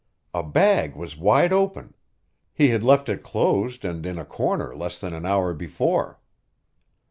[0.33, 1.93] A bag was wide open;
[2.55, 6.19] he had left it closed and in a corner less than an hour before.